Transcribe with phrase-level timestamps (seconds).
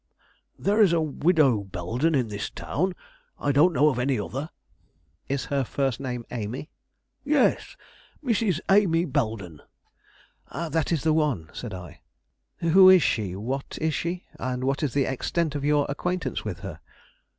[0.57, 2.95] "There is a widow Belden in town;
[3.37, 4.49] I don't know of any other."
[5.29, 6.71] "Is her first name Amy?"
[7.23, 7.77] "Yes,
[8.25, 8.59] Mrs.
[8.67, 9.61] Amy Belden."
[10.51, 12.01] "That is the one," said I.
[12.61, 16.61] "Who is she, what is she, and what is the extent of your acquaintance with
[16.61, 16.79] her?"